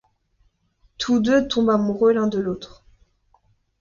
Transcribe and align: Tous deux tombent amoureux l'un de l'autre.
Tous 0.97 1.19
deux 1.19 1.47
tombent 1.47 1.69
amoureux 1.69 2.11
l'un 2.11 2.25
de 2.25 2.39
l'autre. 2.39 2.83